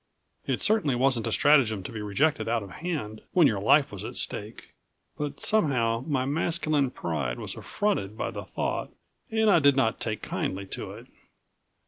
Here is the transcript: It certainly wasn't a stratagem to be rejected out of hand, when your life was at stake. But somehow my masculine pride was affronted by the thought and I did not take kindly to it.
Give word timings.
It 0.47 0.63
certainly 0.63 0.95
wasn't 0.95 1.27
a 1.27 1.31
stratagem 1.31 1.83
to 1.83 1.91
be 1.91 2.01
rejected 2.01 2.47
out 2.49 2.63
of 2.63 2.71
hand, 2.71 3.21
when 3.33 3.45
your 3.45 3.59
life 3.61 3.91
was 3.91 4.03
at 4.03 4.15
stake. 4.15 4.73
But 5.15 5.39
somehow 5.39 6.03
my 6.07 6.25
masculine 6.25 6.89
pride 6.89 7.37
was 7.37 7.53
affronted 7.55 8.17
by 8.17 8.31
the 8.31 8.43
thought 8.43 8.89
and 9.29 9.47
I 9.47 9.59
did 9.59 9.75
not 9.75 9.99
take 9.99 10.23
kindly 10.23 10.65
to 10.65 10.93
it. 10.93 11.05